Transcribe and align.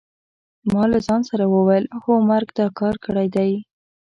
ما 0.73 0.83
له 0.91 0.99
ځان 1.07 1.21
سره 1.29 1.43
وویل: 1.53 1.85
هو 2.01 2.13
مرګ 2.29 2.49
دا 2.59 2.67
کار 2.79 2.95
کړی 3.05 3.27
دی. 3.35 3.51